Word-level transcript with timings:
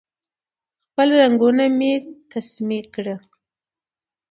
خپل 0.87 1.09
رګونه 1.21 1.65
مې 1.77 1.93
تسمې 2.31 2.79
کړې 2.93 3.15